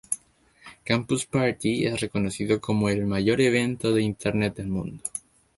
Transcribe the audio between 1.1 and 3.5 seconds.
Party es reconocido como ""el mayor